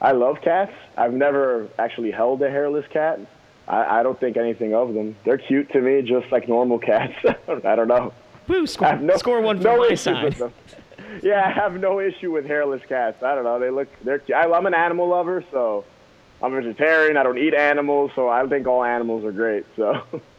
I 0.00 0.12
love 0.12 0.40
cats. 0.42 0.72
I've 0.96 1.12
never 1.12 1.68
actually 1.78 2.10
held 2.10 2.42
a 2.42 2.50
hairless 2.50 2.86
cat. 2.90 3.20
I, 3.66 4.00
I 4.00 4.02
don't 4.02 4.18
think 4.18 4.36
anything 4.36 4.74
of 4.74 4.94
them. 4.94 5.16
They're 5.24 5.38
cute 5.38 5.70
to 5.72 5.80
me, 5.80 6.02
just 6.02 6.30
like 6.30 6.48
normal 6.48 6.78
cats. 6.78 7.14
I 7.64 7.74
don't 7.76 7.88
know. 7.88 8.12
Woo, 8.48 8.66
score, 8.66 8.96
no, 8.96 9.16
score 9.16 9.40
one 9.40 9.58
for 9.58 9.64
no 9.64 9.78
my 9.78 9.94
side. 9.94 10.36
Yeah, 11.22 11.44
I 11.44 11.50
have 11.50 11.80
no 11.80 11.98
issue 12.00 12.30
with 12.32 12.46
hairless 12.46 12.82
cats. 12.88 13.22
I 13.22 13.34
don't 13.34 13.44
know. 13.44 13.58
They 13.58 13.70
look, 13.70 13.88
they're 14.04 14.18
cute. 14.18 14.36
I, 14.36 14.50
I'm 14.50 14.66
an 14.66 14.74
animal 14.74 15.08
lover, 15.08 15.44
so 15.50 15.84
I'm 16.42 16.52
a 16.52 16.60
vegetarian. 16.60 17.16
I 17.16 17.22
don't 17.22 17.38
eat 17.38 17.54
animals, 17.54 18.12
so 18.14 18.28
I 18.28 18.46
think 18.46 18.66
all 18.66 18.84
animals 18.84 19.24
are 19.24 19.32
great. 19.32 19.64
So. 19.76 20.02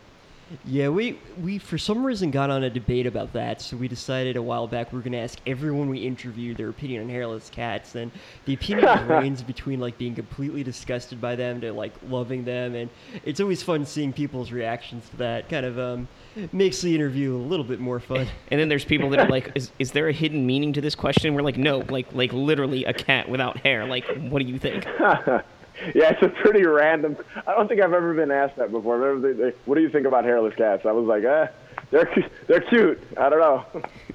Yeah, 0.66 0.90
we 0.90 1.20
we 1.42 1.58
for 1.58 1.78
some 1.78 2.06
reason 2.06 2.32
got 2.32 2.50
on 2.50 2.64
a 2.64 2.70
debate 2.70 3.06
about 3.06 3.34
that, 3.34 3.62
so 3.62 3.76
we 3.76 3.88
decided 3.88 4.38
a 4.38 4.42
while 4.42 4.66
back 4.66 4.94
we 4.94 5.00
are 5.00 5.02
going 5.02 5.12
to 5.12 5.18
ask 5.18 5.40
everyone 5.46 5.90
we 5.90 6.00
interviewed 6.00 6.56
their 6.56 6.70
opinion 6.70 7.04
on 7.04 7.10
hairless 7.10 7.50
cats, 7.50 7.96
and 7.96 8.12
the 8.46 8.54
opinion 8.54 9.08
ranges 9.08 9.44
between 9.44 9.80
like 9.80 9.98
being 9.98 10.16
completely 10.16 10.64
disgusted 10.64 11.20
by 11.20 11.36
them 11.36 11.60
to 11.62 11.74
like 11.74 11.94
loving 12.08 12.46
them, 12.46 12.76
and 12.76 12.90
it's 13.26 13.42
always 13.42 13.62
fun 13.62 13.86
seeing 13.86 14.14
people's 14.14 14.52
reactions 14.52 15.10
to 15.10 15.18
that. 15.18 15.50
Kind 15.50 15.66
of 15.66 15.78
um, 15.78 16.08
makes 16.54 16.82
the 16.82 16.96
interview 16.96 17.36
a 17.36 17.38
little 17.38 17.66
bit 17.66 17.80
more 17.80 18.00
fun. 18.00 18.28
And 18.50 18.60
then 18.60 18.70
there's 18.70 18.86
people 18.86 19.10
that 19.10 19.20
are 19.20 19.28
like, 19.28 19.52
"Is 19.56 19.72
is 19.80 19.92
there 19.92 20.08
a 20.08 20.14
hidden 20.14 20.46
meaning 20.46 20.72
to 20.74 20.82
this 20.82 20.96
question?" 20.96 21.34
We're 21.34 21.42
like, 21.42 21.58
"No, 21.58 21.80
like 21.90 22.14
like 22.14 22.32
literally 22.32 22.86
a 22.86 22.94
cat 22.94 23.28
without 23.28 23.58
hair. 23.58 23.86
Like, 23.86 24.06
what 24.30 24.42
do 24.42 24.48
you 24.48 24.58
think?" 24.58 24.86
yeah, 25.94 26.12
it's 26.12 26.22
a 26.22 26.30
pretty 26.30 26.66
random. 26.66 27.18
I 27.46 27.54
don't 27.54 27.68
think 27.68 27.82
I've 27.82 27.94
ever 27.94 28.14
been 28.14 28.32
asked 28.32 28.56
that 28.58 28.72
before. 28.72 29.20
They, 29.20 29.34
they, 29.34 29.50
what 29.66 29.76
do 29.76 29.82
you 29.82 29.90
think 29.90 30.08
about 30.08 30.24
hairless 30.24 30.56
cats? 30.56 30.86
I 30.86 30.92
was 30.92 31.06
like, 31.06 31.24
eh, 31.24 31.48
they're 31.92 32.30
they're 32.48 32.62
cute. 32.62 33.02
I 33.16 33.30
don't 33.30 33.40
know. 33.40 33.66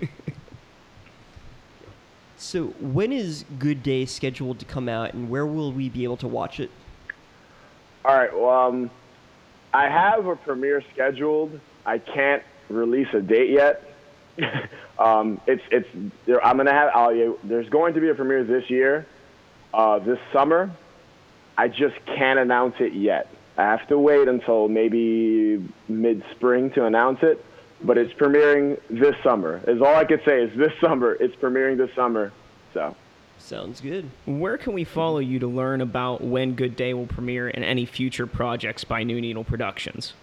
so, 2.36 2.66
when 2.80 3.12
is 3.12 3.44
Good 3.58 3.82
Day 3.82 4.06
scheduled 4.06 4.58
to 4.58 4.64
come 4.64 4.88
out, 4.88 5.14
and 5.14 5.30
where 5.30 5.46
will 5.46 5.72
we 5.72 5.88
be 5.88 6.04
able 6.04 6.16
to 6.18 6.28
watch 6.28 6.58
it? 6.58 6.70
All 8.04 8.16
right. 8.16 8.32
Well, 8.36 8.50
um, 8.50 8.90
I 9.72 9.88
have 9.88 10.26
a 10.26 10.34
premiere 10.34 10.82
scheduled. 10.92 11.60
I 11.86 11.98
can't 11.98 12.42
release 12.68 13.08
a 13.12 13.20
date 13.20 13.50
yet. 13.50 13.88
um, 14.98 15.40
it's 15.46 15.62
it's. 15.70 15.88
I'm 16.42 16.56
gonna 16.56 16.72
have. 16.72 16.90
I'll, 16.94 17.38
there's 17.44 17.68
going 17.68 17.94
to 17.94 18.00
be 18.00 18.08
a 18.08 18.14
premiere 18.14 18.42
this 18.42 18.68
year, 18.68 19.06
uh, 19.72 20.00
this 20.00 20.18
summer 20.32 20.72
I 21.56 21.68
just 21.68 21.94
can't 22.06 22.38
announce 22.38 22.76
it 22.80 22.94
yet. 22.94 23.28
I 23.56 23.62
have 23.62 23.86
to 23.88 23.98
wait 23.98 24.28
until 24.28 24.68
maybe 24.68 25.62
mid 25.88 26.24
spring 26.30 26.70
to 26.70 26.86
announce 26.86 27.22
it, 27.22 27.44
but 27.82 27.98
it's 27.98 28.12
premiering 28.14 28.80
this 28.88 29.14
summer. 29.22 29.60
Is 29.66 29.80
all 29.80 29.94
I 29.94 30.04
could 30.04 30.22
say 30.24 30.42
is 30.42 30.56
this 30.56 30.72
summer. 30.80 31.12
It's 31.12 31.36
premiering 31.36 31.76
this 31.76 31.94
summer. 31.94 32.32
So. 32.72 32.96
Sounds 33.38 33.80
good. 33.80 34.08
Where 34.24 34.56
can 34.56 34.72
we 34.72 34.84
follow 34.84 35.18
you 35.18 35.40
to 35.40 35.48
learn 35.48 35.80
about 35.80 36.22
when 36.22 36.54
Good 36.54 36.76
Day 36.76 36.94
will 36.94 37.06
premiere 37.06 37.48
and 37.48 37.64
any 37.64 37.84
future 37.84 38.26
projects 38.26 38.84
by 38.84 39.02
New 39.02 39.20
Needle 39.20 39.44
Productions? 39.44 40.14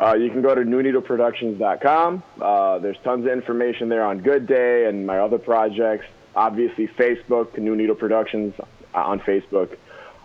Uh, 0.00 0.14
you 0.14 0.30
can 0.30 0.42
go 0.42 0.54
to 0.54 0.62
newneedleproductions.com. 0.62 2.22
Uh, 2.40 2.78
there's 2.78 2.96
tons 3.04 3.24
of 3.24 3.32
information 3.32 3.88
there 3.88 4.02
on 4.04 4.18
Good 4.18 4.46
Day 4.46 4.86
and 4.86 5.06
my 5.06 5.18
other 5.18 5.38
projects. 5.38 6.06
Obviously, 6.34 6.88
Facebook, 6.88 7.56
New 7.56 7.76
Needle 7.76 7.94
Productions 7.94 8.54
uh, 8.58 8.64
on 8.94 9.20
Facebook. 9.20 9.76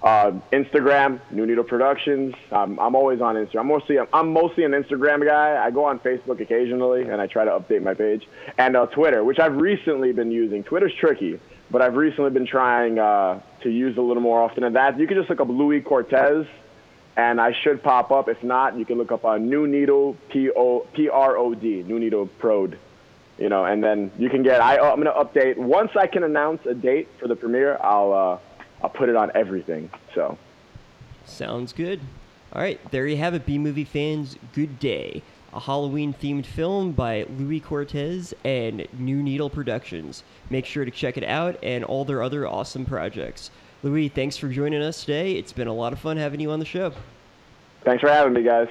Uh, 0.06 0.40
Instagram, 0.54 1.20
New 1.32 1.48
Needle 1.48 1.64
Productions. 1.64 2.36
Um, 2.52 2.80
I'm 2.80 2.94
always 2.94 3.22
on 3.22 3.34
Instagram. 3.34 3.62
I'm 3.62 3.68
mostly 3.68 3.98
I'm 4.14 4.34
mostly 4.34 4.64
an 4.64 4.74
Instagram 4.74 5.26
guy. 5.26 5.58
I 5.58 5.72
go 5.72 5.86
on 5.86 5.98
Facebook 5.98 6.40
occasionally, 6.40 7.10
and 7.10 7.20
I 7.20 7.26
try 7.26 7.44
to 7.44 7.50
update 7.50 7.82
my 7.82 7.96
page. 7.96 8.28
And 8.60 8.78
uh, 8.78 8.86
Twitter, 8.86 9.24
which 9.24 9.40
I've 9.40 9.56
recently 9.56 10.12
been 10.12 10.30
using. 10.30 10.64
Twitter's 10.64 10.94
tricky, 10.94 11.40
but 11.72 11.82
I've 11.82 11.96
recently 11.96 12.30
been 12.30 12.46
trying 12.46 13.00
uh, 13.00 13.42
to 13.62 13.70
use 13.72 13.98
a 13.98 14.02
little 14.02 14.22
more 14.22 14.40
often 14.44 14.64
And 14.64 14.76
that. 14.76 15.00
You 15.00 15.08
can 15.08 15.18
just 15.18 15.28
look 15.28 15.42
up 15.42 15.50
Louis 15.50 15.82
Cortez, 15.82 16.46
and 17.18 17.42
I 17.42 17.54
should 17.64 17.82
pop 17.82 18.12
up. 18.12 18.30
If 18.30 18.44
not, 18.44 18.78
you 18.78 18.86
can 18.86 19.00
look 19.00 19.12
up 19.12 19.26
on 19.26 19.50
New 19.50 19.66
Needle 19.66 20.18
P 20.30 20.52
O 20.56 20.82
P 20.94 21.10
R 21.10 21.36
O 21.36 21.56
D 21.56 21.82
New 21.82 21.98
Needle 21.98 22.28
Prod. 22.28 22.78
You 23.40 23.50
know, 23.50 23.66
and 23.66 23.84
then 23.84 24.12
you 24.20 24.30
can 24.30 24.44
get. 24.44 24.62
I, 24.62 24.78
I'm 24.78 25.02
going 25.02 25.08
to 25.08 25.14
update 25.14 25.58
once 25.58 25.96
I 25.96 26.06
can 26.06 26.22
announce 26.22 26.64
a 26.68 26.76
date 26.76 27.08
for 27.20 27.28
the 27.28 27.36
premiere. 27.36 27.80
I'll 27.82 28.14
uh, 28.14 28.38
I'll 28.86 28.90
put 28.90 29.10
it 29.10 29.16
on 29.16 29.32
everything. 29.34 29.90
So. 30.14 30.38
Sounds 31.26 31.74
good. 31.74 32.00
All 32.54 32.62
right, 32.62 32.80
there 32.92 33.08
you 33.08 33.18
have 33.18 33.34
it, 33.34 33.44
B 33.44 33.58
movie 33.58 33.84
fans. 33.84 34.38
Good 34.54 34.78
day. 34.78 35.24
A 35.54 35.60
Halloween 35.60 36.14
themed 36.14 36.46
film 36.46 36.92
by 36.92 37.26
Louis 37.40 37.62
Cortez 37.62 38.32
and 38.44 38.88
New 39.00 39.24
Needle 39.24 39.50
Productions. 39.50 40.24
Make 40.52 40.68
sure 40.68 40.86
to 40.86 40.92
check 40.92 41.18
it 41.18 41.24
out 41.24 41.58
and 41.64 41.84
all 41.84 42.06
their 42.06 42.22
other 42.22 42.48
awesome 42.48 42.86
projects. 42.86 43.50
Louis, 43.82 44.08
thanks 44.08 44.38
for 44.38 44.50
joining 44.50 44.84
us 44.84 45.02
today. 45.02 45.32
It's 45.32 45.52
been 45.52 45.68
a 45.68 45.74
lot 45.74 45.92
of 45.92 45.98
fun 45.98 46.18
having 46.18 46.40
you 46.40 46.52
on 46.52 46.60
the 46.60 46.66
show. 46.66 46.94
Thanks 47.86 48.02
for 48.02 48.10
having 48.12 48.34
me, 48.34 48.44
guys. 48.44 48.68